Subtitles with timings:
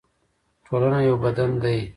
[0.65, 1.79] ټولنه یو بدن دی